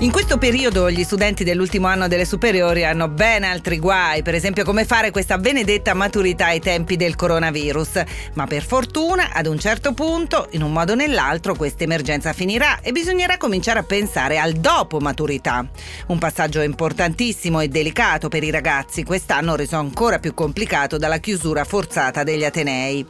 In 0.00 0.12
questo 0.12 0.36
periodo 0.36 0.90
gli 0.90 1.02
studenti 1.04 1.42
dell'ultimo 1.42 1.86
anno 1.86 2.06
delle 2.06 2.26
superiori 2.26 2.84
hanno 2.84 3.08
ben 3.08 3.44
altri 3.44 3.78
guai, 3.78 4.22
per 4.22 4.34
esempio 4.34 4.62
come 4.62 4.84
fare 4.84 5.10
questa 5.10 5.38
benedetta 5.38 5.94
maturità 5.94 6.48
ai 6.48 6.60
tempi 6.60 6.96
del 6.96 7.16
coronavirus. 7.16 8.02
Ma 8.34 8.46
per 8.46 8.62
fortuna, 8.62 9.30
ad 9.32 9.46
un 9.46 9.58
certo 9.58 9.94
punto, 9.94 10.48
in 10.50 10.62
un 10.62 10.70
modo 10.70 10.92
o 10.92 10.96
nell'altro, 10.96 11.54
questa 11.54 11.84
emergenza 11.84 12.34
finirà 12.34 12.80
e 12.82 12.92
bisognerà 12.92 13.38
cominciare 13.38 13.78
a 13.78 13.84
pensare 13.84 14.36
al 14.36 14.52
dopo 14.52 15.00
maturità. 15.00 15.66
Un 16.08 16.18
passaggio 16.18 16.60
importantissimo 16.60 17.60
e 17.60 17.68
delicato 17.68 18.28
per 18.28 18.44
i 18.44 18.50
ragazzi, 18.50 19.02
quest'anno 19.02 19.56
reso 19.56 19.78
ancora 19.78 20.18
più 20.18 20.34
complicato 20.34 20.98
dalla 20.98 21.20
chiusura 21.20 21.64
forzata 21.64 22.22
degli 22.22 22.44
Atenei. 22.44 23.06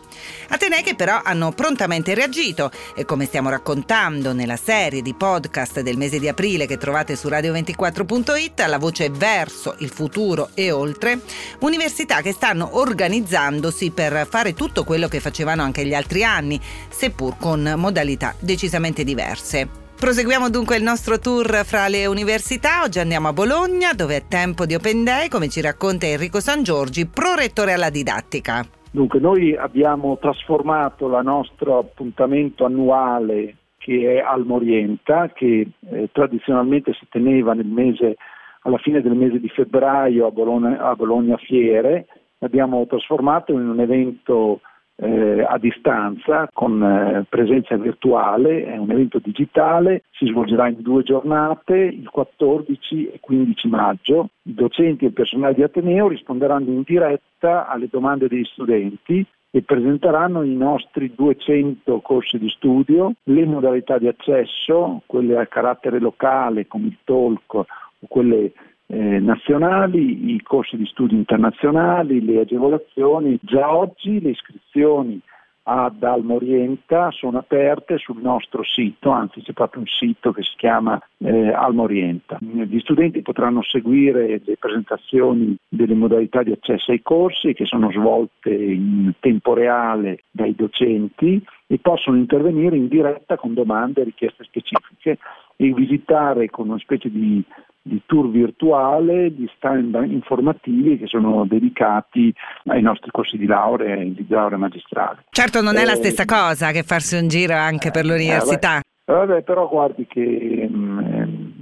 Atenei 0.50 0.84
che 0.84 0.95
però 0.95 1.20
hanno 1.24 1.50
prontamente 1.50 2.14
reagito 2.14 2.70
e 2.95 3.04
come 3.04 3.26
stiamo 3.26 3.50
raccontando 3.50 4.32
nella 4.32 4.56
serie 4.56 5.02
di 5.02 5.14
podcast 5.14 5.80
del 5.80 5.96
mese 5.96 6.20
di 6.20 6.28
aprile 6.28 6.66
che 6.66 6.74
che 6.76 6.78
trovate 6.78 7.16
su 7.16 7.28
radio24.it, 7.28 8.60
la 8.68 8.78
voce 8.78 9.10
verso 9.10 9.74
il 9.78 9.88
futuro 9.88 10.50
e 10.54 10.70
oltre, 10.70 11.20
università 11.60 12.20
che 12.20 12.32
stanno 12.32 12.78
organizzandosi 12.78 13.90
per 13.90 14.26
fare 14.28 14.52
tutto 14.52 14.84
quello 14.84 15.08
che 15.08 15.20
facevano 15.20 15.62
anche 15.62 15.84
gli 15.84 15.94
altri 15.94 16.22
anni, 16.22 16.60
seppur 16.88 17.36
con 17.38 17.74
modalità 17.76 18.34
decisamente 18.38 19.02
diverse. 19.04 19.84
Proseguiamo 19.96 20.50
dunque 20.50 20.76
il 20.76 20.82
nostro 20.82 21.18
tour 21.18 21.62
fra 21.64 21.88
le 21.88 22.04
università. 22.04 22.82
Oggi 22.82 22.98
andiamo 22.98 23.29
a 23.29 23.32
Bologna, 23.32 23.95
dove 23.95 24.16
è 24.16 24.26
tempo 24.29 24.66
di 24.66 24.74
Open 24.74 25.04
Day, 25.04 25.29
come 25.29 25.48
ci 25.48 25.62
racconta 25.62 26.04
Enrico 26.04 26.40
San 26.40 26.62
Giorgi, 26.62 27.06
prorettore 27.06 27.73
alla 27.73 27.88
didattica. 27.88 28.66
Dunque, 28.90 29.18
noi 29.18 29.56
abbiamo 29.56 30.18
trasformato 30.18 31.06
il 31.06 31.20
nostro 31.24 31.79
appuntamento 31.79 32.66
annuale 32.66 33.56
che 33.87 34.16
è 34.16 34.18
Almorienta, 34.18 35.29
che 35.29 35.68
eh, 35.90 36.09
tradizionalmente 36.10 36.92
si 36.95 37.06
teneva 37.09 37.54
mese, 37.54 38.16
alla 38.62 38.79
fine 38.79 39.01
del 39.01 39.15
mese 39.15 39.38
di 39.38 39.48
febbraio 39.48 40.26
a 40.26 40.32
Bologna, 40.32 40.80
a 40.80 40.96
Bologna 40.96 41.37
Fiere, 41.37 42.09
l'abbiamo 42.38 42.84
trasformato 42.88 43.52
in 43.52 43.68
un 43.68 43.79
evento 43.79 44.60
eh, 44.96 45.40
a 45.48 45.57
distanza 45.59 46.51
con 46.52 46.82
eh, 46.82 47.26
presenza 47.29 47.76
virtuale, 47.76 48.64
è 48.64 48.76
un 48.76 48.90
evento 48.90 49.20
digitale, 49.23 50.02
si 50.10 50.26
svolgerà 50.26 50.66
in 50.66 50.79
due 50.80 51.04
giornate, 51.04 51.76
il 51.76 52.09
14 52.10 53.10
e 53.12 53.20
15 53.20 53.68
maggio. 53.68 54.30
I 54.42 54.54
docenti 54.54 55.04
e 55.04 55.09
il 55.09 55.14
personale 55.14 55.54
di 55.54 55.62
Ateneo 55.62 56.09
risponderanno 56.09 56.73
in 56.73 56.82
diretta 56.84 57.68
alle 57.68 57.87
domande 57.88 58.26
degli 58.26 58.45
studenti 58.46 59.24
e 59.57 59.62
presenteranno 59.62 60.43
i 60.43 60.54
nostri 60.54 61.15
200 61.15 62.01
corsi 62.01 62.37
di 62.37 62.51
studio, 62.51 63.15
le 63.23 63.46
modalità 63.46 63.96
di 63.96 64.06
accesso, 64.06 65.00
quelle 65.06 65.38
a 65.38 65.47
carattere 65.47 65.98
locale 65.98 66.66
come 66.66 66.88
il 66.88 66.98
talk 67.04 67.54
o 67.54 67.65
quelle 68.06 68.53
eh, 68.88 69.19
nazionali, 69.19 70.34
i 70.34 70.43
corsi 70.43 70.76
di 70.76 70.84
studio 70.84 71.16
internazionali, 71.16 72.22
le 72.22 72.41
agevolazioni. 72.41 73.38
Già 73.41 73.75
oggi 73.75 74.21
le 74.21 74.28
iscrizioni 74.28 75.19
ad 75.62 76.03
Almorienta 76.03 77.10
sono 77.10 77.38
aperte 77.38 77.97
sul 77.97 78.20
nostro 78.20 78.62
sito, 78.62 79.09
anzi 79.09 79.41
c'è 79.41 79.54
proprio 79.54 79.81
un 79.81 79.88
sito 79.88 80.32
che 80.32 80.43
si 80.43 80.53
chiama 80.56 81.00
eh, 81.27 81.53
Almorienta. 81.53 82.38
Gli 82.41 82.78
studenti 82.78 83.21
potranno 83.21 83.60
seguire 83.62 84.41
le 84.44 84.56
presentazioni 84.56 85.56
delle 85.69 85.94
modalità 85.94 86.44
di 86.44 86.53
accesso 86.53 86.92
ai 86.92 87.03
corsi 87.03 87.53
che 87.53 87.64
sono 87.66 87.91
svolte 87.91 88.54
in 88.54 89.12
tempo 89.19 89.53
reale 89.53 90.20
dai 90.31 90.54
docenti 90.54 91.44
e 91.66 91.78
possono 91.81 92.16
intervenire 92.16 92.76
in 92.76 92.86
diretta 92.86 93.36
con 93.36 93.54
domande 93.54 94.03
e 94.03 94.04
richieste 94.04 94.44
specifiche 94.44 95.19
e 95.56 95.72
visitare 95.72 96.48
con 96.48 96.69
una 96.69 96.78
specie 96.78 97.10
di 97.10 97.42
di 97.86 98.03
tour 98.04 98.28
virtuale, 98.28 99.32
di 99.32 99.48
stand 99.56 99.94
informativi 100.09 100.98
che 100.98 101.06
sono 101.06 101.47
dedicati 101.47 102.34
ai 102.65 102.82
nostri 102.82 103.12
corsi 103.12 103.38
di 103.38 103.47
laurea 103.47 103.94
e 103.94 104.12
di 104.12 104.26
laurea 104.28 104.59
magistrale. 104.59 105.26
Certo 105.31 105.60
non 105.62 105.76
è 105.76 105.82
eh, 105.82 105.86
la 105.86 105.94
stessa 105.94 106.25
cosa 106.25 106.72
che 106.72 106.82
farsi 106.82 107.16
un 107.16 107.28
giro 107.28 107.54
anche 107.54 107.92
per 107.92 108.04
l'università. 108.04 108.78
Eh, 108.78 109.12
vabbè, 109.12 109.42
però 109.42 109.69
guardi 109.69 110.04
che 110.09 110.69
mm, 110.69 110.98
eh, 110.98 111.16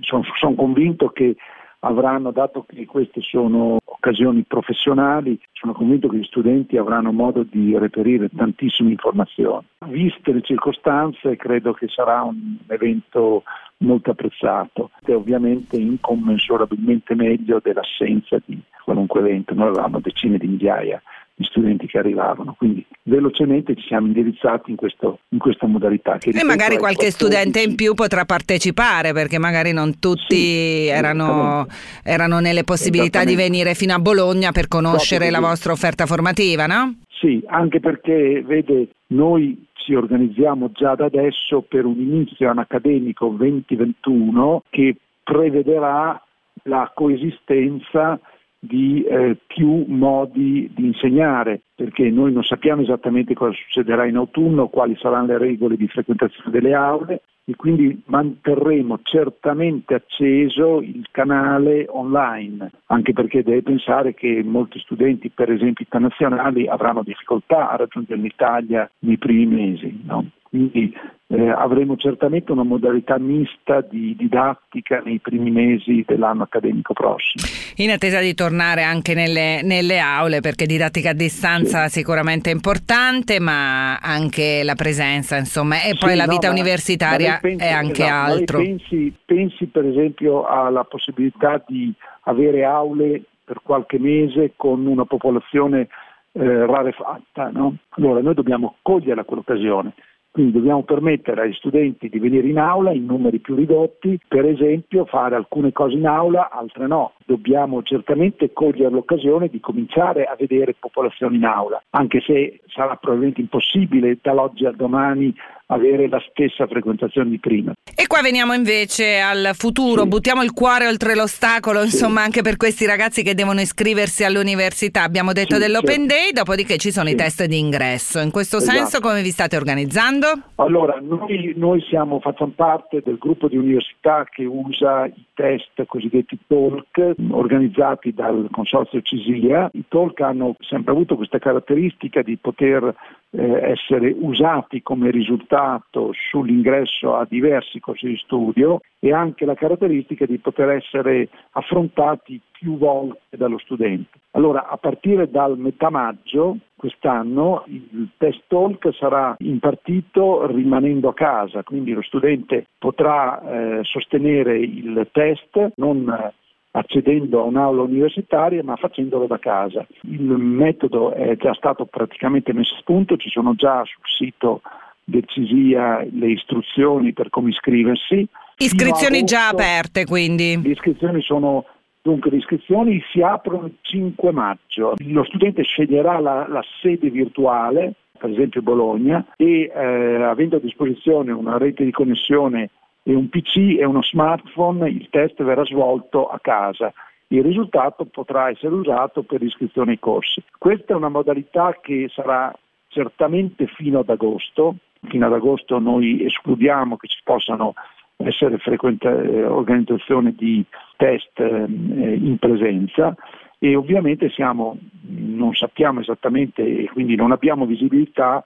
sono 0.04 0.22
son 0.38 0.54
convinto 0.54 1.08
che 1.08 1.36
avranno, 1.80 2.30
dato 2.30 2.64
che 2.66 2.86
queste 2.86 3.20
sono 3.20 3.78
occasioni 3.84 4.42
professionali, 4.42 5.38
sono 5.52 5.72
convinto 5.72 6.08
che 6.08 6.18
gli 6.18 6.24
studenti 6.24 6.76
avranno 6.76 7.12
modo 7.12 7.42
di 7.42 7.76
reperire 7.76 8.28
tantissime 8.34 8.90
informazioni. 8.90 9.66
Viste 9.86 10.32
le 10.32 10.42
circostanze, 10.42 11.36
credo 11.36 11.72
che 11.72 11.88
sarà 11.88 12.22
un 12.22 12.56
evento 12.68 13.42
molto 13.78 14.10
apprezzato 14.10 14.90
e 15.04 15.14
ovviamente 15.14 15.76
incommensurabilmente 15.76 17.14
meglio 17.14 17.60
dell'assenza 17.62 18.38
di 18.44 18.58
qualunque 18.82 19.20
evento. 19.20 19.54
Noi 19.54 19.68
avevamo 19.68 20.00
decine 20.00 20.38
di 20.38 20.46
migliaia 20.46 21.02
di 21.36 21.44
studenti 21.44 21.86
che 21.86 21.98
arrivavano, 21.98 22.54
quindi 22.56 22.84
velocemente 23.02 23.74
ci 23.74 23.86
siamo 23.88 24.06
indirizzati 24.06 24.70
in, 24.70 24.76
questo, 24.76 25.18
in 25.30 25.38
questa 25.38 25.66
modalità. 25.66 26.16
e 26.18 26.44
magari 26.44 26.76
qualche 26.76 27.10
14... 27.10 27.10
studente 27.10 27.60
in 27.60 27.74
più 27.74 27.94
potrà 27.94 28.24
partecipare 28.24 29.12
perché 29.12 29.38
magari 29.38 29.72
non 29.72 29.98
tutti 29.98 30.36
sì, 30.36 30.86
erano, 30.86 31.66
erano, 32.04 32.38
nelle 32.38 32.62
possibilità 32.62 33.24
di 33.24 33.34
venire 33.34 33.74
fino 33.74 33.94
a 33.94 33.98
Bologna 33.98 34.52
per 34.52 34.68
conoscere 34.68 35.30
la 35.30 35.40
vostra 35.40 35.72
offerta 35.72 36.06
formativa, 36.06 36.66
no? 36.66 36.98
Sì, 37.08 37.42
anche 37.46 37.80
perché 37.80 38.42
vede, 38.46 38.90
noi 39.08 39.66
ci 39.72 39.94
organizziamo 39.94 40.70
già 40.72 40.94
da 40.94 41.06
adesso 41.06 41.62
per 41.62 41.84
un 41.84 41.98
inizio 41.98 42.48
anno 42.48 42.60
accademico 42.60 43.28
2021 43.28 44.62
che 44.70 44.96
prevederà 45.22 46.22
la 46.64 46.90
coesistenza 46.94 48.18
di 48.66 49.02
eh, 49.04 49.36
più 49.46 49.84
modi 49.88 50.70
di 50.74 50.86
insegnare, 50.86 51.62
perché 51.74 52.10
noi 52.10 52.32
non 52.32 52.42
sappiamo 52.42 52.82
esattamente 52.82 53.34
cosa 53.34 53.52
succederà 53.52 54.06
in 54.06 54.16
autunno, 54.16 54.68
quali 54.68 54.96
saranno 54.96 55.26
le 55.26 55.38
regole 55.38 55.76
di 55.76 55.88
frequentazione 55.88 56.50
delle 56.50 56.74
aule 56.74 57.22
e 57.46 57.56
quindi 57.56 58.02
manterremo 58.06 59.00
certamente 59.02 59.94
acceso 59.94 60.80
il 60.80 61.06
canale 61.10 61.86
online, 61.88 62.70
anche 62.86 63.12
perché 63.12 63.42
deve 63.42 63.62
pensare 63.62 64.14
che 64.14 64.42
molti 64.42 64.78
studenti, 64.78 65.28
per 65.28 65.50
esempio 65.50 65.84
internazionali, 65.84 66.66
avranno 66.66 67.02
difficoltà 67.02 67.70
a 67.70 67.76
raggiungere 67.76 68.20
l'Italia 68.20 68.90
nei 69.00 69.18
primi 69.18 69.46
mesi. 69.46 70.00
No? 70.04 70.26
Quindi 70.54 70.96
eh, 71.26 71.48
avremo 71.50 71.96
certamente 71.96 72.52
una 72.52 72.62
modalità 72.62 73.18
mista 73.18 73.80
di 73.80 74.14
didattica 74.16 75.02
nei 75.04 75.18
primi 75.18 75.50
mesi 75.50 76.04
dell'anno 76.06 76.44
accademico 76.44 76.92
prossimo. 76.92 77.44
In 77.78 77.90
attesa 77.90 78.20
di 78.20 78.34
tornare 78.34 78.84
anche 78.84 79.14
nelle, 79.14 79.62
nelle 79.64 79.98
aule, 79.98 80.38
perché 80.38 80.66
didattica 80.66 81.10
a 81.10 81.12
distanza 81.12 81.88
sì. 81.88 81.98
sicuramente 81.98 82.50
è 82.50 82.54
importante, 82.54 83.40
ma 83.40 83.96
anche 83.96 84.62
la 84.62 84.76
presenza, 84.76 85.36
insomma, 85.36 85.82
e 85.82 85.96
poi 85.98 86.10
sì, 86.10 86.16
la 86.18 86.26
vita 86.28 86.46
no, 86.46 86.52
universitaria 86.52 87.38
pensi, 87.42 87.64
è 87.64 87.72
anche 87.72 88.04
esatto, 88.04 88.32
altro. 88.32 88.58
Pensi, 88.58 89.12
pensi 89.24 89.66
per 89.66 89.86
esempio 89.86 90.46
alla 90.46 90.84
possibilità 90.84 91.60
di 91.66 91.92
avere 92.26 92.62
aule 92.62 93.22
per 93.44 93.58
qualche 93.60 93.98
mese 93.98 94.52
con 94.54 94.86
una 94.86 95.04
popolazione 95.04 95.88
eh, 96.30 96.66
rarefatta, 96.66 97.50
no? 97.52 97.74
Allora 97.96 98.20
noi 98.20 98.34
dobbiamo 98.34 98.76
cogliere 98.82 99.24
quell'occasione 99.24 99.94
quindi 100.34 100.50
dobbiamo 100.50 100.82
permettere 100.82 101.42
agli 101.42 101.52
studenti 101.52 102.08
di 102.08 102.18
venire 102.18 102.48
in 102.48 102.58
aula 102.58 102.90
in 102.90 103.04
numeri 103.04 103.38
più 103.38 103.54
ridotti, 103.54 104.18
per 104.26 104.44
esempio 104.44 105.04
fare 105.04 105.36
alcune 105.36 105.70
cose 105.70 105.94
in 105.94 106.08
aula, 106.08 106.50
altre 106.50 106.88
no. 106.88 107.12
Dobbiamo 107.24 107.84
certamente 107.84 108.52
cogliere 108.52 108.90
l'occasione 108.90 109.46
di 109.46 109.60
cominciare 109.60 110.24
a 110.24 110.34
vedere 110.36 110.74
popolazione 110.76 111.36
in 111.36 111.44
aula, 111.44 111.80
anche 111.90 112.20
se 112.20 112.62
sarà 112.66 112.96
probabilmente 112.96 113.42
impossibile 113.42 114.18
dall'oggi 114.20 114.66
al 114.66 114.74
domani 114.74 115.32
avere 115.66 116.08
la 116.08 116.20
stessa 116.28 116.66
frequentazione 116.66 117.30
di 117.30 117.38
prima. 117.38 117.72
E 117.94 118.06
qua 118.08 118.20
veniamo 118.20 118.52
invece 118.52 119.20
al 119.20 119.50
futuro, 119.54 120.02
sì. 120.02 120.08
buttiamo 120.08 120.42
il 120.42 120.52
cuore 120.52 120.88
oltre 120.88 121.14
l'ostacolo, 121.14 121.78
sì. 121.80 121.86
insomma 121.86 122.22
anche 122.22 122.42
per 122.42 122.56
questi 122.56 122.86
ragazzi 122.86 123.22
che 123.22 123.34
devono 123.34 123.60
iscriversi 123.60 124.24
all'università. 124.24 125.04
Abbiamo 125.04 125.32
detto 125.32 125.54
sì, 125.54 125.60
dell'Open 125.60 126.08
certo. 126.08 126.14
Day, 126.14 126.32
dopodiché 126.32 126.76
ci 126.76 126.90
sono 126.90 127.08
i 127.08 127.14
test 127.14 127.44
di 127.44 127.58
ingresso. 127.58 128.18
In 128.18 128.30
questo 128.30 128.56
esatto. 128.58 128.76
senso 128.76 129.00
come 129.00 129.22
vi 129.22 129.30
state 129.30 129.56
organizzando? 129.56 130.23
Allora, 130.56 130.98
noi, 131.00 131.52
noi 131.56 131.80
siamo, 131.82 132.20
facciamo 132.20 132.52
parte 132.54 133.02
del 133.04 133.18
gruppo 133.18 133.48
di 133.48 133.56
università 133.56 134.24
che 134.30 134.44
usa 134.44 135.06
i 135.06 135.24
test 135.34 135.84
cosiddetti 135.86 136.38
talk 136.46 137.14
organizzati 137.30 138.12
dal 138.12 138.48
consorzio 138.50 139.02
Cisilia. 139.02 139.68
I 139.72 139.84
talk 139.88 140.20
hanno 140.20 140.56
sempre 140.60 140.92
avuto 140.92 141.16
questa 141.16 141.38
caratteristica 141.38 142.22
di 142.22 142.36
poter 142.36 142.94
eh, 143.36 143.70
essere 143.72 144.14
usati 144.16 144.82
come 144.82 145.10
risultato 145.10 146.12
sull'ingresso 146.12 147.16
a 147.16 147.26
diversi 147.28 147.80
corsi 147.80 148.06
di 148.06 148.16
studio 148.16 148.80
e 149.00 149.12
anche 149.12 149.44
la 149.44 149.54
caratteristica 149.54 150.24
di 150.24 150.38
poter 150.38 150.70
essere 150.70 151.28
affrontati 151.52 152.40
più 152.50 152.78
volte 152.78 153.36
dallo 153.36 153.58
studente. 153.58 154.18
Allora, 154.32 154.68
a 154.68 154.76
partire 154.76 155.28
dal 155.30 155.58
metà 155.58 155.90
maggio 155.90 156.58
quest'anno 156.76 157.64
il 157.66 158.08
test 158.16 158.42
talk 158.48 158.88
sarà 158.94 159.34
impartito 159.38 160.46
rimanendo 160.46 161.08
a 161.08 161.14
casa, 161.14 161.62
quindi 161.62 161.92
lo 161.92 162.02
studente 162.02 162.66
potrà 162.78 163.40
eh, 163.40 163.80
sostenere 163.82 164.58
il 164.58 165.08
test 165.12 165.72
non 165.76 166.32
accedendo 166.76 167.40
a 167.40 167.44
un'aula 167.44 167.82
universitaria 167.82 168.62
ma 168.62 168.76
facendolo 168.76 169.26
da 169.26 169.38
casa. 169.38 169.86
Il 170.02 170.22
metodo 170.22 171.12
è 171.12 171.36
già 171.36 171.54
stato 171.54 171.84
praticamente 171.84 172.52
messo 172.52 172.74
a 172.74 172.82
punto, 172.84 173.16
ci 173.16 173.30
sono 173.30 173.54
già 173.54 173.82
sul 173.84 174.02
sito 174.04 174.60
del 175.04 175.24
CISIA 175.26 176.06
le 176.10 176.30
istruzioni 176.30 177.12
per 177.12 177.30
come 177.30 177.50
iscriversi. 177.50 178.26
Iscrizioni 178.56 179.18
agosto, 179.18 179.36
già 179.36 179.48
aperte 179.48 180.04
quindi? 180.04 180.60
Le 180.62 180.70
iscrizioni 180.70 181.20
sono 181.22 181.64
Dunque 182.06 182.30
le 182.30 182.36
iscrizioni 182.36 183.02
si 183.10 183.22
aprono 183.22 183.64
il 183.64 183.76
5 183.80 184.30
maggio, 184.30 184.92
lo 185.06 185.24
studente 185.24 185.62
sceglierà 185.62 186.18
la, 186.20 186.46
la 186.46 186.62
sede 186.82 187.08
virtuale, 187.08 187.94
per 188.18 188.28
esempio 188.28 188.60
Bologna, 188.60 189.24
e 189.38 189.72
eh, 189.74 190.22
avendo 190.22 190.56
a 190.56 190.60
disposizione 190.60 191.32
una 191.32 191.56
rete 191.56 191.82
di 191.82 191.90
connessione 191.92 192.68
e 193.06 193.14
un 193.14 193.28
PC 193.28 193.76
e 193.78 193.84
uno 193.84 194.02
smartphone, 194.02 194.88
il 194.88 195.08
test 195.10 195.42
verrà 195.42 195.64
svolto 195.64 196.26
a 196.26 196.38
casa. 196.40 196.92
Il 197.28 197.42
risultato 197.42 198.06
potrà 198.06 198.48
essere 198.48 198.74
usato 198.74 199.22
per 199.22 199.42
l'iscrizione 199.42 199.92
ai 199.92 199.98
corsi. 199.98 200.42
Questa 200.58 200.94
è 200.94 200.96
una 200.96 201.10
modalità 201.10 201.78
che 201.80 202.08
sarà 202.10 202.52
certamente 202.88 203.66
fino 203.66 204.00
ad 204.00 204.08
agosto. 204.08 204.76
Fino 205.08 205.26
ad 205.26 205.34
agosto 205.34 205.78
noi 205.78 206.24
escludiamo 206.24 206.96
che 206.96 207.08
ci 207.08 207.20
possano 207.22 207.74
essere 208.16 208.56
frequente, 208.56 209.08
eh, 209.08 209.44
organizzazione 209.44 210.32
di 210.34 210.64
test 210.96 211.38
eh, 211.40 211.66
in 211.68 212.36
presenza 212.38 213.14
e 213.58 213.76
ovviamente 213.76 214.30
siamo, 214.30 214.78
non 215.08 215.52
sappiamo 215.52 216.00
esattamente 216.00 216.62
e 216.62 216.88
quindi 216.90 217.16
non 217.16 217.32
abbiamo 217.32 217.66
visibilità 217.66 218.42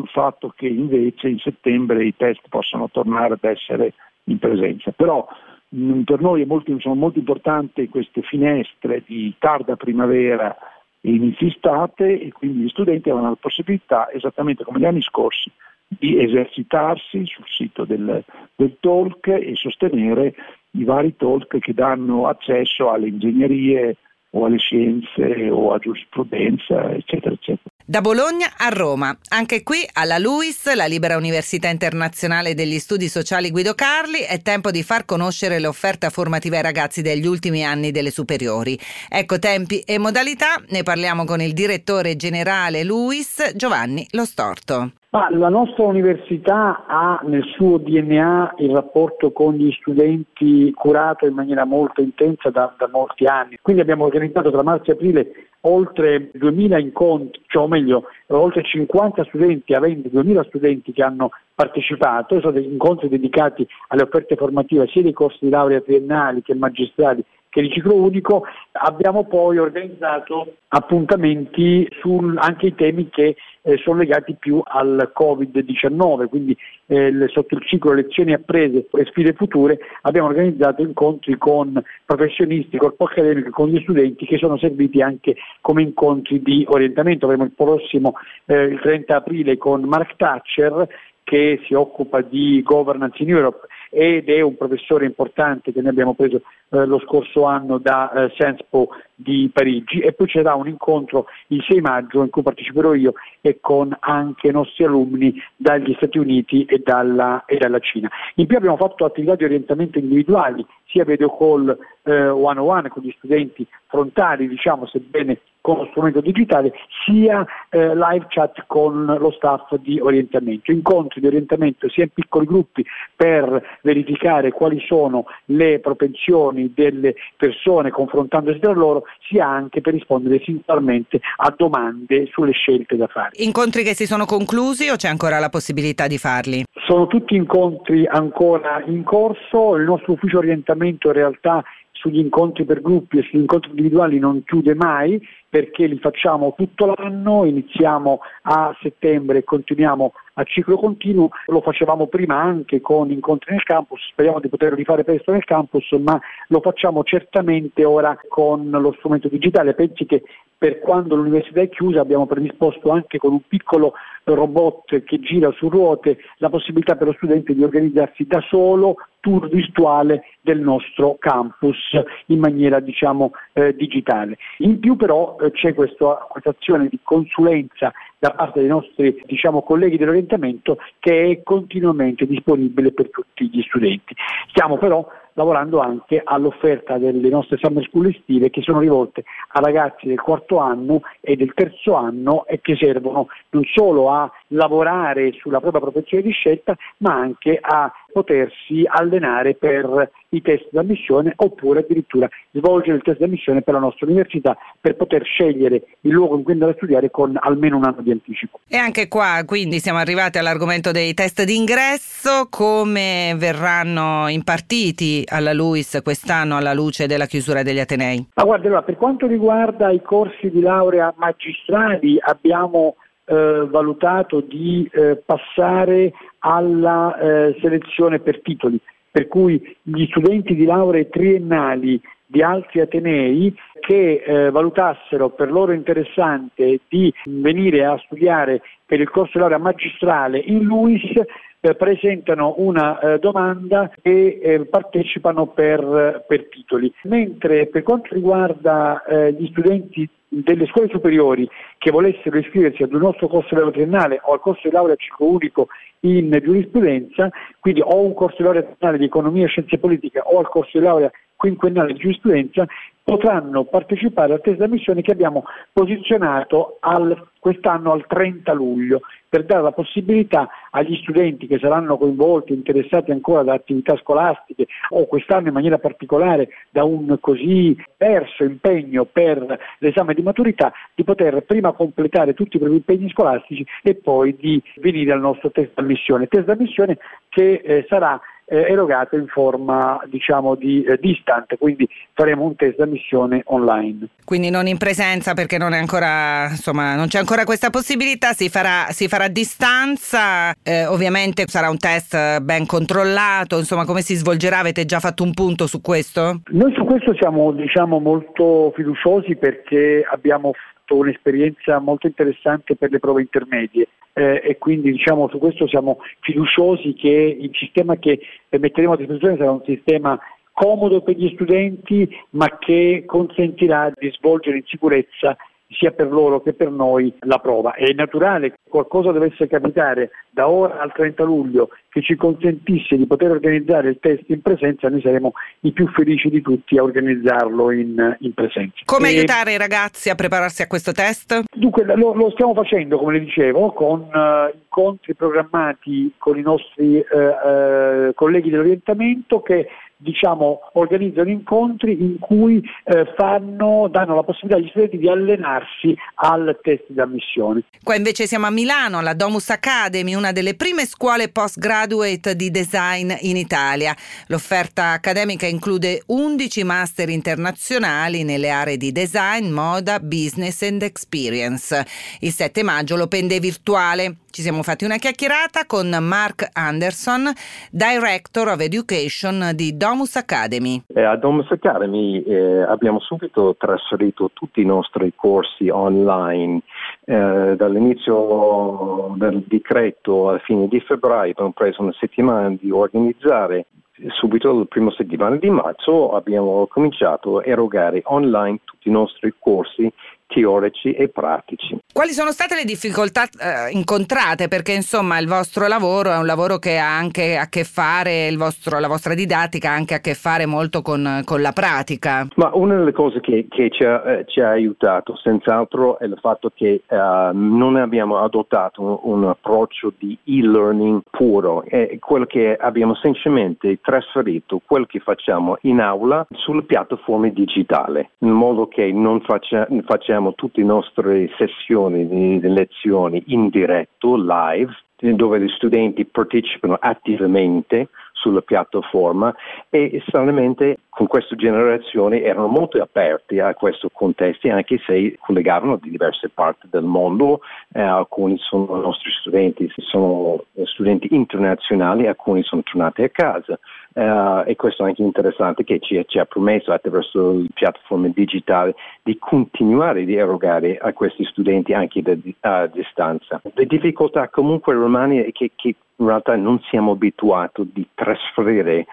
sul 0.00 0.08
fatto 0.08 0.52
che 0.56 0.66
invece 0.66 1.28
in 1.28 1.38
settembre 1.38 2.04
i 2.04 2.16
test 2.16 2.40
possano 2.48 2.88
tornare 2.90 3.34
ad 3.34 3.44
essere 3.44 3.92
in 4.24 4.38
presenza. 4.38 4.90
Però 4.92 5.26
mh, 5.68 5.92
mm, 5.92 6.00
per 6.02 6.20
noi 6.20 6.44
molto, 6.46 6.78
sono 6.80 6.94
molto 6.94 7.18
importanti 7.18 7.88
queste 7.88 8.22
finestre 8.22 9.02
di 9.06 9.34
tarda 9.38 9.76
primavera 9.76 10.56
e 11.02 11.12
inizi 11.12 11.46
estate 11.46 12.20
e 12.20 12.32
quindi 12.32 12.64
gli 12.64 12.68
studenti 12.68 13.10
avranno 13.10 13.30
la 13.30 13.38
possibilità, 13.38 14.10
esattamente 14.10 14.64
come 14.64 14.78
gli 14.78 14.84
anni 14.84 15.02
scorsi, 15.02 15.50
di 15.86 16.22
esercitarsi 16.22 17.26
sul 17.26 17.46
sito 17.46 17.84
del, 17.84 18.22
del 18.54 18.76
talk 18.80 19.26
e 19.26 19.52
sostenere 19.54 20.34
i 20.72 20.84
vari 20.84 21.16
talk 21.16 21.58
che 21.58 21.74
danno 21.74 22.26
accesso 22.26 22.90
alle 22.90 23.08
ingegnerie 23.08 23.96
o 24.30 24.44
alle 24.44 24.58
scienze 24.58 25.50
o 25.50 25.72
a 25.72 25.78
giurisprudenza, 25.78 26.92
eccetera, 26.92 27.34
eccetera. 27.34 27.69
Da 27.90 28.00
Bologna 28.02 28.52
a 28.56 28.68
Roma, 28.68 29.18
anche 29.30 29.64
qui 29.64 29.84
alla 29.94 30.18
LUIS, 30.18 30.72
la 30.74 30.86
Libera 30.86 31.16
Università 31.16 31.66
Internazionale 31.66 32.54
degli 32.54 32.78
Studi 32.78 33.08
Sociali 33.08 33.50
Guido 33.50 33.74
Carli, 33.74 34.20
è 34.20 34.40
tempo 34.42 34.70
di 34.70 34.84
far 34.84 35.04
conoscere 35.04 35.58
l'offerta 35.58 36.08
formativa 36.08 36.54
ai 36.54 36.62
ragazzi 36.62 37.02
degli 37.02 37.26
ultimi 37.26 37.64
anni 37.64 37.90
delle 37.90 38.12
superiori. 38.12 38.78
Ecco 39.08 39.40
tempi 39.40 39.80
e 39.80 39.98
modalità, 39.98 40.62
ne 40.68 40.84
parliamo 40.84 41.24
con 41.24 41.40
il 41.40 41.52
direttore 41.52 42.14
generale 42.14 42.84
LUIS, 42.84 43.56
Giovanni 43.56 44.06
Lo 44.10 44.24
Storto. 44.24 44.92
Ma 45.12 45.28
la 45.28 45.48
nostra 45.48 45.86
università 45.86 46.84
ha 46.86 47.20
nel 47.24 47.42
suo 47.42 47.78
DNA 47.78 48.54
il 48.58 48.70
rapporto 48.70 49.32
con 49.32 49.54
gli 49.54 49.72
studenti 49.72 50.70
curato 50.72 51.26
in 51.26 51.34
maniera 51.34 51.64
molto 51.64 52.00
intensa 52.00 52.50
da, 52.50 52.72
da 52.78 52.88
molti 52.88 53.24
anni. 53.24 53.58
Quindi 53.60 53.82
abbiamo 53.82 54.04
organizzato 54.04 54.52
tra 54.52 54.62
marzo 54.62 54.92
e 54.92 54.94
aprile 54.94 55.32
oltre 55.62 56.30
2000 56.32 56.78
incontri, 56.78 57.42
cioè 57.48 57.64
o 57.64 57.66
meglio, 57.66 58.04
oltre 58.28 58.62
50 58.62 59.24
studenti, 59.24 59.74
avendo 59.74 60.08
2000 60.08 60.44
studenti 60.44 60.92
che 60.92 61.02
hanno 61.02 61.30
partecipato, 61.56 62.38
sono 62.38 62.52
degli 62.52 62.70
incontri 62.70 63.08
dedicati 63.08 63.66
alle 63.88 64.02
offerte 64.02 64.36
formative 64.36 64.86
sia 64.86 65.02
dei 65.02 65.12
corsi 65.12 65.38
di 65.40 65.50
laurea 65.50 65.80
triennali 65.80 66.40
che 66.40 66.54
magistrali 66.54 67.24
che 67.50 67.60
di 67.60 67.70
ciclo 67.70 67.96
unico, 67.96 68.44
abbiamo 68.72 69.24
poi 69.24 69.58
organizzato 69.58 70.54
appuntamenti 70.68 71.86
su 72.00 72.32
anche 72.36 72.66
i 72.66 72.74
temi 72.76 73.08
che 73.10 73.36
eh, 73.62 73.76
sono 73.78 73.98
legati 73.98 74.36
più 74.38 74.62
al 74.64 75.12
Covid-19, 75.14 76.28
quindi 76.28 76.56
eh, 76.86 77.12
sotto 77.28 77.56
il 77.56 77.66
ciclo 77.66 77.92
lezioni 77.92 78.32
apprese 78.32 78.86
e 78.92 79.04
sfide 79.06 79.32
future 79.32 79.78
abbiamo 80.02 80.28
organizzato 80.28 80.82
incontri 80.82 81.36
con 81.36 81.82
professionisti, 82.04 82.78
corpo 82.78 83.04
accademico 83.04 83.50
con 83.50 83.68
gli 83.68 83.80
studenti 83.82 84.26
che 84.26 84.38
sono 84.38 84.56
serviti 84.56 85.02
anche 85.02 85.34
come 85.60 85.82
incontri 85.82 86.40
di 86.40 86.64
orientamento. 86.68 87.26
Avremo 87.26 87.44
il 87.44 87.52
prossimo 87.52 88.14
eh, 88.46 88.62
il 88.62 88.80
30 88.80 89.16
aprile 89.16 89.58
con 89.58 89.82
Mark 89.82 90.14
Thatcher 90.16 90.86
che 91.30 91.60
si 91.64 91.74
occupa 91.74 92.22
di 92.22 92.60
governance 92.60 93.22
in 93.22 93.28
Europe 93.28 93.68
ed 93.88 94.28
è 94.28 94.40
un 94.40 94.56
professore 94.56 95.06
importante 95.06 95.72
che 95.72 95.80
noi 95.80 95.90
abbiamo 95.90 96.14
preso 96.14 96.42
eh, 96.70 96.84
lo 96.86 96.98
scorso 96.98 97.44
anno 97.44 97.78
da 97.78 98.10
eh, 98.10 98.32
Senspo 98.36 98.88
di 99.14 99.48
Parigi 99.52 100.00
e 100.00 100.12
poi 100.12 100.26
ci 100.26 100.38
sarà 100.38 100.54
un 100.54 100.66
incontro 100.66 101.26
il 101.48 101.64
6 101.68 101.80
maggio 101.82 102.24
in 102.24 102.30
cui 102.30 102.42
parteciperò 102.42 102.94
io 102.94 103.12
e 103.40 103.58
con 103.60 103.96
anche 104.00 104.48
i 104.48 104.50
nostri 104.50 104.82
alunni 104.82 105.40
dagli 105.54 105.94
Stati 105.94 106.18
Uniti 106.18 106.64
e 106.64 106.82
dalla, 106.84 107.44
e 107.46 107.58
dalla 107.58 107.78
Cina. 107.78 108.10
In 108.34 108.46
più 108.46 108.56
abbiamo 108.56 108.76
fatto 108.76 109.04
attività 109.04 109.36
di 109.36 109.44
orientamento 109.44 110.00
individuali, 110.00 110.66
sia 110.86 111.04
video 111.04 111.30
call 111.36 111.78
eh, 112.02 112.26
one 112.26 112.58
on 112.58 112.68
one 112.68 112.88
con 112.88 113.04
gli 113.04 113.14
studenti 113.18 113.64
frontali, 113.86 114.48
diciamo, 114.48 114.84
sebbene 114.86 115.38
con 115.60 115.76
lo 115.76 115.86
strumento 115.90 116.20
digitale, 116.20 116.72
sia 117.04 117.46
eh, 117.70 117.94
live 117.94 118.26
chat 118.28 118.64
con 118.66 119.04
lo 119.04 119.30
staff 119.32 119.74
di 119.76 120.00
orientamento, 120.00 120.72
incontri 120.72 121.20
di 121.20 121.26
orientamento 121.26 121.88
sia 121.88 122.04
in 122.04 122.10
piccoli 122.12 122.46
gruppi 122.46 122.84
per 123.14 123.78
verificare 123.82 124.52
quali 124.52 124.82
sono 124.86 125.24
le 125.46 125.80
propensioni 125.80 126.72
delle 126.74 127.14
persone 127.36 127.90
confrontandosi 127.90 128.58
tra 128.58 128.72
loro, 128.72 129.04
sia 129.28 129.46
anche 129.46 129.80
per 129.80 129.94
rispondere 129.94 130.40
singolarmente 130.44 131.20
a 131.36 131.54
domande 131.56 132.26
sulle 132.30 132.52
scelte 132.52 132.96
da 132.96 133.06
fare. 133.06 133.30
Incontri 133.34 133.82
che 133.82 133.94
si 133.94 134.06
sono 134.06 134.24
conclusi 134.24 134.88
o 134.88 134.96
c'è 134.96 135.08
ancora 135.08 135.38
la 135.38 135.48
possibilità 135.48 136.06
di 136.06 136.18
farli? 136.18 136.64
Sono 136.86 137.06
tutti 137.06 137.36
incontri 137.36 138.06
ancora 138.06 138.82
in 138.86 139.04
corso, 139.04 139.76
il 139.76 139.84
nostro 139.84 140.12
ufficio 140.14 140.38
orientamento 140.38 141.08
in 141.08 141.14
realtà 141.14 141.62
sugli 142.00 142.18
incontri 142.18 142.64
per 142.64 142.80
gruppi 142.80 143.18
e 143.18 143.22
sugli 143.22 143.40
incontri 143.40 143.70
individuali 143.70 144.18
non 144.18 144.42
chiude 144.44 144.74
mai 144.74 145.20
perché 145.48 145.86
li 145.86 145.98
facciamo 145.98 146.54
tutto 146.56 146.86
l'anno, 146.86 147.44
iniziamo 147.44 148.20
a 148.42 148.74
settembre 148.80 149.38
e 149.38 149.44
continuiamo 149.44 150.12
a 150.34 150.44
ciclo 150.44 150.76
continuo, 150.76 151.28
lo 151.46 151.60
facevamo 151.60 152.06
prima 152.06 152.40
anche 152.40 152.80
con 152.80 153.10
incontri 153.10 153.52
nel 153.52 153.64
campus, 153.64 154.00
speriamo 154.12 154.40
di 154.40 154.48
poterlo 154.48 154.76
rifare 154.76 155.04
presto 155.04 155.32
nel 155.32 155.44
campus, 155.44 155.90
ma 155.98 156.18
lo 156.48 156.60
facciamo 156.60 157.02
certamente 157.02 157.84
ora 157.84 158.16
con 158.28 158.70
lo 158.70 158.94
strumento 158.96 159.28
digitale. 159.28 159.74
Pensi 159.74 160.06
che 160.06 160.22
per 160.60 160.78
quando 160.78 161.14
l'università 161.14 161.62
è 161.62 161.70
chiusa 161.70 162.02
abbiamo 162.02 162.26
predisposto 162.26 162.90
anche 162.90 163.16
con 163.16 163.32
un 163.32 163.40
piccolo 163.48 163.94
robot 164.24 165.04
che 165.04 165.18
gira 165.18 165.50
su 165.52 165.70
ruote 165.70 166.18
la 166.36 166.50
possibilità 166.50 166.96
per 166.96 167.06
lo 167.06 167.14
studente 167.14 167.54
di 167.54 167.64
organizzarsi 167.64 168.26
da 168.26 168.44
solo 168.46 168.96
tour 169.20 169.48
virtuale 169.48 170.24
del 170.42 170.60
nostro 170.60 171.16
campus 171.18 171.78
in 172.26 172.40
maniera 172.40 172.78
diciamo 172.78 173.30
eh, 173.54 173.74
digitale. 173.74 174.36
In 174.58 174.80
più 174.80 174.96
però 174.96 175.38
eh, 175.40 175.50
c'è 175.50 175.72
questa 175.72 176.28
azione 176.44 176.88
di 176.88 176.98
consulenza 177.02 177.90
da 178.18 178.32
parte 178.32 178.60
dei 178.60 178.68
nostri 178.68 179.22
diciamo, 179.24 179.62
colleghi 179.62 179.96
dell'orientamento 179.96 180.76
che 180.98 181.30
è 181.30 181.42
continuamente 181.42 182.26
disponibile 182.26 182.92
per 182.92 183.08
tutti 183.08 183.48
gli 183.48 183.62
studenti. 183.62 184.14
Stiamo 184.50 184.76
però 184.76 185.06
lavorando 185.34 185.80
anche 185.80 186.20
all'offerta 186.22 186.98
delle 186.98 187.28
nostre 187.28 187.58
summer 187.58 187.84
school 187.84 188.08
estive 188.08 188.50
che 188.50 188.62
sono 188.62 188.80
rivolte 188.80 189.24
a 189.48 189.60
ragazzi 189.60 190.06
del 190.06 190.20
quarto 190.20 190.58
anno 190.58 191.00
e 191.20 191.36
del 191.36 191.52
terzo 191.54 191.94
anno 191.94 192.46
e 192.46 192.60
che 192.60 192.76
servono 192.76 193.28
non 193.50 193.64
solo 193.64 194.10
a 194.10 194.30
lavorare 194.48 195.32
sulla 195.32 195.60
propria 195.60 195.80
professione 195.80 196.22
di 196.22 196.30
scelta 196.30 196.76
ma 196.98 197.14
anche 197.14 197.58
a 197.60 197.90
potersi 198.12 198.84
allenare 198.86 199.54
per 199.54 200.10
i 200.30 200.42
test 200.42 200.68
d'ammissione 200.70 201.32
oppure 201.36 201.80
addirittura 201.80 202.28
svolgere 202.52 202.96
il 202.96 203.02
test 203.02 203.18
d'ammissione 203.18 203.62
per 203.62 203.74
la 203.74 203.80
nostra 203.80 204.06
università 204.06 204.56
per 204.80 204.96
poter 204.96 205.24
scegliere 205.24 205.82
il 206.02 206.12
luogo 206.12 206.36
in 206.36 206.42
cui 206.42 206.52
andare 206.52 206.72
a 206.72 206.74
studiare 206.76 207.10
con 207.10 207.36
almeno 207.38 207.76
un 207.76 207.84
anno 207.84 208.00
di 208.00 208.10
anticipo. 208.10 208.60
E 208.68 208.76
anche 208.76 209.08
qua 209.08 209.42
quindi 209.46 209.78
siamo 209.78 209.98
arrivati 209.98 210.38
all'argomento 210.38 210.92
dei 210.92 211.14
test 211.14 211.44
d'ingresso, 211.44 212.48
come 212.48 213.34
verranno 213.36 214.28
impartiti 214.28 215.24
alla 215.26 215.52
LUIS 215.52 216.00
quest'anno 216.02 216.56
alla 216.56 216.74
luce 216.74 217.06
della 217.06 217.26
chiusura 217.26 217.62
degli 217.62 217.80
Atenei? 217.80 218.28
Ma 218.34 218.44
guarda, 218.44 218.66
allora, 218.66 218.82
per 218.82 218.96
quanto 218.96 219.26
riguarda 219.26 219.90
i 219.90 220.02
corsi 220.02 220.50
di 220.50 220.60
laurea 220.60 221.12
magistrali 221.16 222.18
abbiamo 222.20 222.96
eh, 223.24 223.66
valutato 223.68 224.40
di 224.40 224.88
eh, 224.92 225.22
passare 225.24 226.12
alla 226.40 227.18
eh, 227.18 227.56
selezione 227.60 228.20
per 228.20 228.40
titoli, 228.42 228.78
per 229.10 229.28
cui 229.28 229.76
gli 229.82 230.06
studenti 230.06 230.54
di 230.54 230.64
lauree 230.64 231.08
triennali 231.08 232.00
di 232.26 232.42
altri 232.42 232.80
atenei 232.80 233.52
che 233.80 234.22
eh, 234.24 234.50
valutassero 234.50 235.30
per 235.30 235.50
loro 235.50 235.72
interessante 235.72 236.80
di 236.88 237.12
venire 237.24 237.84
a 237.84 237.98
studiare 238.04 238.62
per 238.86 239.00
il 239.00 239.10
corso 239.10 239.32
di 239.34 239.40
laurea 239.40 239.58
magistrale 239.58 240.38
in 240.38 240.62
LUIS 240.62 241.22
eh, 241.60 241.74
presentano 241.74 242.54
una 242.56 242.98
eh, 242.98 243.18
domanda 243.18 243.92
e 244.00 244.40
eh, 244.42 244.64
partecipano 244.66 245.46
per, 245.48 246.24
per, 246.26 246.48
titoli. 246.48 246.92
Mentre 247.02 247.66
per 247.66 247.82
quanto 247.82 248.14
riguarda 248.14 249.04
eh, 249.04 249.32
gli 249.32 249.46
studenti 249.48 250.08
delle 250.26 250.66
scuole 250.66 250.88
superiori 250.88 251.48
che 251.76 251.90
volessero 251.90 252.38
iscriversi 252.38 252.84
ad 252.84 252.94
un 252.94 253.00
nostro 253.00 253.26
corso 253.26 253.48
di 253.50 253.56
laurea 253.56 253.72
triennale 253.72 254.20
o 254.22 254.32
al 254.32 254.40
corso 254.40 254.68
di 254.68 254.74
laurea 254.74 254.94
ciclo 254.94 255.26
unico 255.26 255.68
in 256.00 256.30
giurisprudenza, 256.42 257.28
quindi 257.58 257.80
o 257.82 258.00
un 258.00 258.14
corso 258.14 258.36
di 258.38 258.44
laurea 258.44 258.62
triennale 258.62 258.98
di 258.98 259.04
economia 259.04 259.44
e 259.44 259.48
scienze 259.48 259.78
politiche 259.78 260.20
o 260.24 260.38
al 260.38 260.48
corso 260.48 260.78
di 260.78 260.84
laurea 260.84 261.10
quinquennale 261.40 261.94
di 261.94 261.98
giurisprudenza, 261.98 262.66
potranno 263.02 263.64
partecipare 263.64 264.34
al 264.34 264.42
test 264.42 264.58
d'ammissione 264.58 265.00
che 265.00 265.10
abbiamo 265.10 265.44
posizionato 265.72 266.76
al, 266.80 267.28
quest'anno 267.38 267.92
al 267.92 268.04
30 268.06 268.52
luglio 268.52 269.00
per 269.26 269.44
dare 269.44 269.62
la 269.62 269.72
possibilità 269.72 270.48
agli 270.70 270.94
studenti 270.96 271.46
che 271.46 271.58
saranno 271.58 271.96
coinvolti, 271.96 272.52
interessati 272.52 273.10
ancora 273.10 273.42
da 273.42 273.54
attività 273.54 273.96
scolastiche 273.96 274.66
o 274.90 275.06
quest'anno 275.06 275.48
in 275.48 275.54
maniera 275.54 275.78
particolare 275.78 276.50
da 276.70 276.84
un 276.84 277.16
così 277.20 277.76
perso 277.96 278.44
impegno 278.44 279.06
per 279.06 279.58
l'esame 279.78 280.14
di 280.14 280.22
maturità, 280.22 280.72
di 280.94 281.02
poter 281.02 281.42
prima 281.44 281.72
completare 281.72 282.34
tutti 282.34 282.56
i 282.56 282.58
propri 282.58 282.76
impegni 282.76 283.08
scolastici 283.08 283.64
e 283.82 283.94
poi 283.94 284.36
di 284.36 284.62
venire 284.76 285.12
al 285.12 285.20
nostro 285.20 285.50
test 285.50 285.70
d'ammissione. 285.74 286.26
Test 286.26 286.44
d'ammissione 286.44 286.98
che 287.28 287.62
eh, 287.64 287.86
sarà 287.88 288.20
eh, 288.50 288.66
erogato 288.68 289.16
in 289.16 289.28
forma 289.28 290.00
diciamo 290.06 290.56
di 290.56 290.82
eh, 290.82 290.98
distant, 291.00 291.56
quindi 291.56 291.88
faremo 292.12 292.44
un 292.44 292.56
test 292.56 292.78
d'ammissione 292.78 293.42
online. 293.46 294.08
Quindi 294.24 294.50
non 294.50 294.66
in 294.66 294.76
presenza 294.76 295.34
perché 295.34 295.56
non, 295.56 295.72
ancora, 295.72 296.48
insomma, 296.50 296.96
non 296.96 297.06
c'è 297.06 297.18
ancora 297.18 297.44
questa 297.44 297.70
possibilità, 297.70 298.32
si 298.32 298.48
farà, 298.48 298.86
si 298.90 299.06
farà 299.06 299.24
a 299.24 299.28
distanza, 299.28 300.52
eh, 300.62 300.86
ovviamente 300.86 301.44
sarà 301.46 301.70
un 301.70 301.78
test 301.78 302.40
ben 302.40 302.66
controllato, 302.66 303.56
insomma 303.56 303.84
come 303.84 304.02
si 304.02 304.16
svolgerà? 304.16 304.58
Avete 304.58 304.84
già 304.84 304.98
fatto 304.98 305.22
un 305.22 305.32
punto 305.32 305.68
su 305.68 305.80
questo? 305.80 306.40
Noi 306.48 306.74
su 306.74 306.84
questo 306.84 307.14
siamo 307.14 307.52
diciamo, 307.52 308.00
molto 308.00 308.72
fiduciosi 308.74 309.36
perché 309.36 310.04
abbiamo 310.10 310.52
fatto 310.90 310.96
un'esperienza 310.96 311.78
molto 311.78 312.08
interessante 312.08 312.74
per 312.74 312.90
le 312.90 312.98
prove 312.98 313.22
intermedie 313.22 313.88
eh, 314.12 314.42
e 314.44 314.58
quindi 314.58 314.90
diciamo, 314.90 315.28
su 315.28 315.38
questo 315.38 315.68
siamo 315.68 315.98
fiduciosi 316.20 316.94
che 316.94 317.36
il 317.38 317.50
sistema 317.54 317.96
che 317.96 318.18
metteremo 318.50 318.94
a 318.94 318.96
disposizione 318.96 319.36
sarà 319.36 319.52
un 319.52 319.62
sistema 319.64 320.18
comodo 320.52 321.00
per 321.02 321.16
gli 321.16 321.30
studenti 321.34 322.08
ma 322.30 322.58
che 322.58 323.04
consentirà 323.06 323.92
di 323.96 324.10
svolgere 324.10 324.58
in 324.58 324.64
sicurezza 324.66 325.36
sia 325.70 325.92
per 325.92 326.10
loro 326.10 326.40
che 326.40 326.52
per 326.52 326.70
noi 326.70 327.12
la 327.20 327.38
prova. 327.38 327.74
È 327.74 327.90
naturale 327.92 328.50
che 328.50 328.56
qualcosa 328.68 329.12
dovesse 329.12 329.46
capitare 329.46 330.10
da 330.30 330.48
ora 330.48 330.80
al 330.80 330.92
30 330.92 331.22
luglio 331.24 331.70
che 331.88 332.02
ci 332.02 332.14
consentisse 332.16 332.96
di 332.96 333.06
poter 333.06 333.30
organizzare 333.30 333.88
il 333.88 333.98
test 334.00 334.28
in 334.28 334.42
presenza, 334.42 334.88
noi 334.88 335.00
saremo 335.00 335.32
i 335.60 335.72
più 335.72 335.88
felici 335.88 336.28
di 336.28 336.40
tutti 336.40 336.78
a 336.78 336.82
organizzarlo 336.82 337.70
in, 337.72 338.16
in 338.20 338.32
presenza. 338.32 338.82
Come 338.84 339.10
e, 339.10 339.16
aiutare 339.16 339.52
i 339.52 339.58
ragazzi 339.58 340.08
a 340.08 340.14
prepararsi 340.14 340.62
a 340.62 340.66
questo 340.66 340.92
test? 340.92 341.42
Dunque 341.52 341.84
lo, 341.84 342.14
lo 342.14 342.30
stiamo 342.30 342.54
facendo, 342.54 342.96
come 342.98 343.14
le 343.14 343.20
dicevo, 343.20 343.72
con 343.72 344.00
uh, 344.00 344.56
incontri 344.56 345.14
programmati 345.14 346.14
con 346.16 346.38
i 346.38 346.42
nostri 346.42 346.96
uh, 346.96 347.16
uh, 347.16 348.14
colleghi 348.14 348.50
dell'orientamento 348.50 349.40
che 349.42 349.66
diciamo, 350.00 350.60
organizzano 350.72 351.28
incontri 351.28 351.92
in 352.00 352.18
cui 352.18 352.62
eh, 352.84 353.12
fanno, 353.16 353.88
danno 353.90 354.14
la 354.14 354.22
possibilità 354.22 354.58
agli 354.58 354.68
studenti 354.70 354.98
di 354.98 355.08
allenarsi 355.08 355.94
al 356.14 356.58
test 356.62 356.84
di 356.88 357.00
ammissione. 357.00 357.64
Qua 357.82 357.94
invece 357.94 358.26
siamo 358.26 358.46
a 358.46 358.50
Milano, 358.50 358.98
alla 358.98 359.14
Domus 359.14 359.50
Academy, 359.50 360.14
una 360.14 360.32
delle 360.32 360.54
prime 360.54 360.86
scuole 360.86 361.28
postgraduate 361.28 362.34
di 362.34 362.50
design 362.50 363.12
in 363.20 363.36
Italia. 363.36 363.94
L'offerta 364.28 364.92
accademica 364.92 365.46
include 365.46 366.02
11 366.06 366.64
master 366.64 367.08
internazionali 367.10 368.24
nelle 368.24 368.50
aree 368.50 368.76
di 368.76 368.92
design, 368.92 369.50
moda, 369.50 370.00
business 370.00 370.62
and 370.62 370.82
experience. 370.82 371.84
Il 372.20 372.32
7 372.32 372.62
maggio 372.62 372.96
l'Open 372.96 373.28
Day 373.28 373.40
virtuale. 373.40 374.16
Ci 374.32 374.42
siamo 374.42 374.62
fatti 374.62 374.84
una 374.84 374.96
chiacchierata 374.96 375.66
con 375.66 375.88
Mark 375.88 376.50
Anderson, 376.52 377.32
Director 377.72 378.46
of 378.46 378.60
Education 378.60 379.50
di 379.54 379.76
Domus 379.76 380.14
Academy. 380.14 380.80
Eh, 380.86 381.02
a 381.02 381.16
Domus 381.16 381.50
Academy 381.50 382.22
eh, 382.22 382.62
abbiamo 382.62 383.00
subito 383.00 383.56
trasferito 383.58 384.30
tutti 384.32 384.60
i 384.60 384.64
nostri 384.64 385.12
corsi 385.16 385.68
online. 385.68 386.60
Eh, 387.06 387.56
dall'inizio 387.56 389.14
del 389.16 389.42
decreto 389.48 390.28
alla 390.28 390.38
fine 390.38 390.68
di 390.68 390.78
febbraio 390.78 391.32
abbiamo 391.32 391.50
preso 391.50 391.82
una 391.82 391.94
settimana 391.98 392.50
di 392.50 392.70
organizzare 392.70 393.66
subito 394.08 394.56
la 394.56 394.64
prima 394.64 394.92
settimana 394.96 395.36
di 395.36 395.50
marzo 395.50 396.12
abbiamo 396.12 396.66
cominciato 396.68 397.38
a 397.38 397.42
erogare 397.44 398.00
online 398.06 398.60
tutti 398.64 398.88
i 398.88 398.92
nostri 398.92 399.34
corsi 399.38 399.92
teorici 400.32 400.92
e 400.92 401.08
pratici. 401.08 401.78
Quali 401.92 402.12
sono 402.12 402.30
state 402.30 402.54
le 402.54 402.64
difficoltà 402.64 403.24
eh, 403.24 403.70
incontrate? 403.72 404.46
Perché 404.46 404.72
insomma 404.72 405.18
il 405.18 405.26
vostro 405.26 405.66
lavoro 405.66 406.12
è 406.12 406.18
un 406.18 406.26
lavoro 406.26 406.58
che 406.58 406.78
ha 406.78 406.96
anche 406.96 407.36
a 407.36 407.48
che 407.48 407.64
fare, 407.64 408.32
vostro, 408.36 408.78
la 408.78 408.86
vostra 408.86 409.14
didattica 409.14 409.70
ha 409.70 409.74
anche 409.74 409.94
a 409.94 409.98
che 409.98 410.14
fare 410.14 410.46
molto 410.46 410.82
con, 410.82 411.22
con 411.24 411.42
la 411.42 411.52
pratica. 411.52 412.28
Ma 412.36 412.50
una 412.54 412.76
delle 412.76 412.92
cose 412.92 413.20
che, 413.20 413.46
che 413.48 413.70
ci, 413.70 413.84
ha, 413.84 414.02
eh, 414.06 414.24
ci, 414.26 414.40
ha, 414.40 414.50
aiutato 414.50 415.16
senz'altro 415.16 415.98
è 415.98 416.04
il 416.04 416.16
fatto 416.20 416.52
che 416.54 416.82
eh, 416.86 417.30
non 417.32 417.76
abbiamo 417.76 418.18
adottato 418.18 418.82
un, 418.82 418.98
un, 419.02 419.28
approccio 419.28 419.92
di 419.98 420.16
e-learning 420.24 421.02
puro, 421.10 421.64
è 421.64 421.98
quello 421.98 422.26
che 422.26 422.56
abbiamo 422.56 422.94
semplicemente 422.94 423.80
trasferito 423.80 424.60
quello 424.64 424.86
che 424.86 425.00
facciamo 425.00 425.56
in 425.62 425.80
aula 425.80 426.26
sulle 426.30 426.62
piattaforme 426.62 427.32
digitali, 427.32 428.08
in 428.18 428.30
modo 428.30 428.68
che 428.68 428.92
non 428.92 429.20
faccia, 429.22 429.66
facciamo 429.84 430.19
facciamo 430.20 430.34
tutte 430.34 430.60
le 430.60 430.66
nostre 430.66 431.30
sessioni 431.38 432.06
di 432.06 432.40
lezioni 432.42 433.22
in 433.28 433.48
diretto, 433.48 434.16
live, 434.16 434.72
dove 434.98 435.40
gli 435.40 435.48
studenti 435.48 436.04
partecipano 436.04 436.76
attivamente 436.78 437.88
sulla 438.20 438.42
piattaforma 438.42 439.34
e 439.68 440.02
stranamente 440.06 440.78
con 440.88 441.06
questa 441.06 441.34
generazione 441.34 442.22
erano 442.22 442.48
molto 442.48 442.80
aperti 442.80 443.38
a 443.38 443.54
questi 443.54 443.88
contesti 443.92 444.50
anche 444.50 444.78
se 444.84 445.16
collegavano 445.18 445.76
di 445.76 445.90
diverse 445.90 446.28
parti 446.28 446.68
del 446.70 446.84
mondo, 446.84 447.40
eh, 447.72 447.80
alcuni 447.80 448.36
sono 448.38 448.76
nostri 448.76 449.10
studenti, 449.20 449.70
sono 449.76 450.44
studenti 450.64 451.14
internazionali, 451.14 452.06
alcuni 452.06 452.42
sono 452.42 452.62
tornati 452.62 453.02
a 453.02 453.08
casa. 453.08 453.58
Uh, 453.92 454.44
e 454.46 454.54
questo 454.54 454.84
è 454.84 454.86
anche 454.86 455.02
interessante 455.02 455.64
che 455.64 455.80
ci, 455.80 456.00
ci, 456.06 456.20
ha 456.20 456.24
promesso 456.24 456.70
attraverso 456.70 457.32
le 457.32 457.48
piattaforme 457.52 458.12
digitali 458.14 458.72
di 459.02 459.18
continuare 459.18 460.04
di 460.04 460.14
erogare 460.14 460.78
a 460.78 460.92
questi 460.92 461.24
studenti 461.24 461.72
anche 461.72 462.00
da, 462.00 462.12
a 462.42 462.66
distanza. 462.68 463.40
Le 463.52 463.66
difficoltà 463.66 464.28
comunque 464.28 464.74
rimane 464.74 465.32
che, 465.32 465.50
che 465.56 465.74
in 466.00 466.06
realtà 466.06 466.34
non 466.34 466.58
siamo 466.68 466.92
abituati 466.92 467.70
di 467.72 467.86
trasferire 467.94 468.86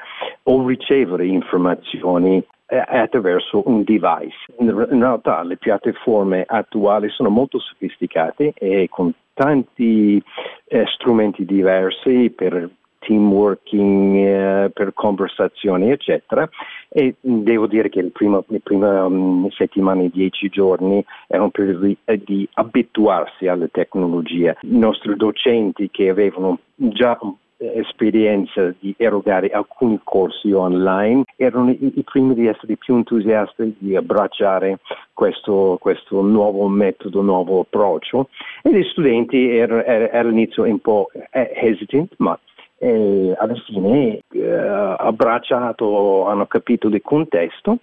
o 0.44 0.66
ricevere 0.68 1.26
informazioni 1.26 2.44
eh, 2.68 2.84
attraverso 2.86 3.64
un 3.66 3.84
device. 3.84 4.38
In 4.60 5.00
realtà 5.00 5.42
le 5.44 5.58
piattaforme 5.58 6.44
attuali 6.46 7.10
sono 7.10 7.30
molto 7.30 7.60
sofisticate 7.60 8.54
e 8.56 8.88
con 8.90 9.12
tanti 9.34 10.22
eh, 10.66 10.86
strumenti 10.88 11.46
diversi 11.46 12.30
per 12.36 12.70
team 13.00 13.32
working, 13.32 14.16
eh, 14.16 14.70
per 14.74 14.94
conversazioni, 14.94 15.92
eccetera. 15.92 16.48
E 16.90 17.16
devo 17.20 17.68
dire 17.68 17.90
che 17.90 18.04
primo, 18.06 18.44
le 18.48 18.60
prime 18.60 18.88
um, 18.88 19.50
settimane, 19.50 20.10
dieci 20.10 20.50
giorni, 20.50 21.04
erano 21.28 21.50
per 21.50 21.78
di, 21.78 21.98
eh, 22.06 22.22
di 22.24 22.48
abituarsi 22.54 23.48
alle 23.48 23.70
tecnologie. 23.70 24.58
I 24.62 24.78
nostri 24.78 25.16
docenti 25.16 25.90
che 25.92 26.10
avevano 26.10 26.60
già 26.76 27.18
esperienza 27.58 28.74
di 28.80 28.94
erogare 28.98 29.50
alcuni 29.50 30.00
corsi 30.04 30.52
online 30.52 31.24
erano 31.36 31.72
i, 31.72 31.94
i, 31.96 32.04
primi 32.04 32.36
di 32.36 32.46
essere 32.46 32.76
più 32.78 32.96
entusiasti 32.96 33.76
di 33.80 33.96
abbracciare 33.96 34.80
questo, 35.14 35.78
questo 35.80 36.22
nuovo 36.22 36.68
metodo, 36.68 37.22
nuovo 37.22 37.62
approccio 37.62 38.30
e 38.62 38.72
gli 38.72 38.84
studenti 38.84 39.50
erano 39.50 39.84
er, 39.84 40.14
all'inizio 40.14 40.64
un 40.64 40.80
po' 40.80 41.10
hesitant 41.32 42.14
ma 42.18 42.38
e 42.78 43.36
alla 43.38 43.56
fine 43.66 44.20
eh, 44.32 44.48
abbracciato, 44.48 46.28
hanno 46.28 46.46
capito 46.46 46.88
il 46.88 47.02
contesto 47.02 47.80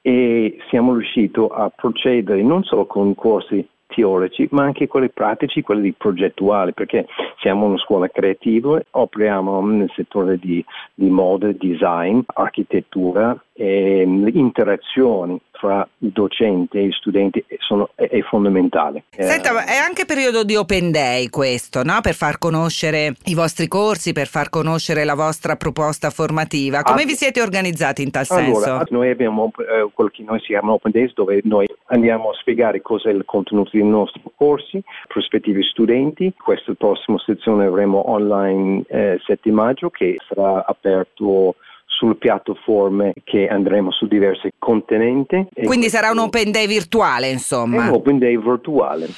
e 0.00 0.56
siamo 0.70 0.94
riusciti 0.94 1.44
a 1.50 1.70
procedere 1.74 2.42
non 2.42 2.62
solo 2.64 2.86
con 2.86 3.14
corsi 3.14 3.66
teorici, 3.86 4.46
ma 4.52 4.64
anche 4.64 4.86
quelli 4.86 5.10
pratici, 5.10 5.62
quelli 5.62 5.92
progettuali, 5.92 6.72
perché 6.72 7.06
siamo 7.40 7.66
una 7.66 7.78
scuola 7.78 8.08
creativa, 8.08 8.80
operiamo 8.92 9.60
nel 9.66 9.90
settore 9.94 10.38
di, 10.38 10.64
di 10.94 11.08
moda, 11.08 11.50
design, 11.52 12.20
architettura 12.26 13.36
e 13.60 14.02
interazioni 14.34 15.40
fra 15.50 15.86
i 15.98 16.12
docenti 16.12 16.78
e 16.78 16.86
gli 16.86 16.92
studenti 16.92 17.44
sono, 17.58 17.90
è, 17.96 18.08
è, 18.08 18.20
fondamentale. 18.22 19.02
Senta, 19.10 19.64
è 19.64 19.76
anche 19.76 20.04
periodo 20.04 20.44
di 20.44 20.54
Open 20.54 20.92
Day 20.92 21.28
questo, 21.28 21.82
no? 21.82 21.98
per 22.00 22.14
far 22.14 22.38
conoscere 22.38 23.14
i 23.24 23.34
vostri 23.34 23.66
corsi, 23.66 24.12
per 24.12 24.28
far 24.28 24.48
conoscere 24.48 25.02
la 25.02 25.16
vostra 25.16 25.56
proposta 25.56 26.10
formativa. 26.10 26.82
Come 26.82 27.02
ah, 27.02 27.06
vi 27.06 27.14
siete 27.14 27.42
organizzati 27.42 28.02
in 28.02 28.12
tal 28.12 28.26
allora, 28.28 28.64
senso? 28.64 28.86
Noi 28.90 29.10
abbiamo 29.10 29.50
eh, 29.58 29.90
quello 29.92 30.10
che 30.10 30.22
noi 30.22 30.38
si 30.38 30.46
chiama 30.46 30.72
Open 30.72 30.92
Days 30.92 31.12
dove 31.14 31.40
noi 31.42 31.66
andiamo 31.86 32.30
a 32.30 32.34
spiegare 32.34 32.80
cos'è 32.80 33.10
il 33.10 33.24
contenuto 33.24 33.70
dei 33.72 33.84
nostri 33.84 34.22
corsi, 34.36 34.80
prospettivi 35.08 35.64
studenti. 35.64 36.32
Questa 36.40 36.74
prossima 36.74 37.18
sezione 37.18 37.66
avremo 37.66 38.08
online 38.08 38.84
eh, 38.86 39.20
7 39.26 39.50
maggio 39.50 39.90
che 39.90 40.16
sarà 40.28 40.64
aperto 40.64 41.56
sulle 41.98 42.14
piattaforme 42.14 43.12
che 43.24 43.48
andremo 43.48 43.90
su 43.90 44.06
diversi 44.06 44.50
continenti. 44.56 45.48
Quindi 45.64 45.88
sarà 45.88 46.10
un 46.10 46.18
open 46.18 46.52
day 46.52 46.68
virtuale, 46.68 47.28
insomma. 47.28 47.86
È 47.86 47.88
un 47.88 47.94
open 47.94 48.18
day 48.18 48.38
virtuale. 48.38 49.08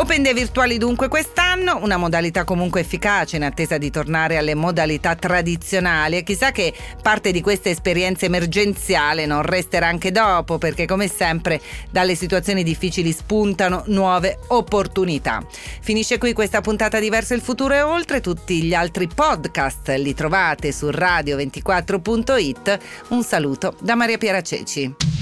Open 0.00 0.22
Day 0.22 0.32
virtuali 0.32 0.78
dunque 0.78 1.08
quest'anno, 1.08 1.78
una 1.82 1.98
modalità 1.98 2.44
comunque 2.44 2.80
efficace 2.80 3.36
in 3.36 3.44
attesa 3.44 3.76
di 3.76 3.90
tornare 3.90 4.38
alle 4.38 4.54
modalità 4.54 5.14
tradizionali 5.14 6.16
e 6.16 6.22
chissà 6.22 6.52
che 6.52 6.72
parte 7.02 7.32
di 7.32 7.42
questa 7.42 7.68
esperienza 7.68 8.24
emergenziale 8.24 9.26
non 9.26 9.42
resterà 9.42 9.88
anche 9.88 10.10
dopo 10.10 10.56
perché 10.56 10.86
come 10.86 11.06
sempre 11.06 11.60
dalle 11.90 12.14
situazioni 12.14 12.62
difficili 12.62 13.12
spuntano 13.12 13.82
nuove 13.88 14.38
opportunità. 14.46 15.44
Finisce 15.82 16.16
qui 16.16 16.32
questa 16.32 16.62
puntata 16.62 16.98
di 16.98 17.10
Verso 17.10 17.34
il 17.34 17.42
futuro 17.42 17.74
e 17.74 17.82
oltre 17.82 18.22
tutti 18.22 18.62
gli 18.62 18.72
altri 18.72 19.06
podcast 19.06 19.94
li 19.98 20.14
trovate 20.14 20.72
su 20.72 20.86
radio24.it. 20.86 22.78
Un 23.08 23.22
saluto 23.22 23.76
da 23.82 23.96
Maria 23.96 24.16
Piera 24.16 24.40
Ceci. 24.40 25.19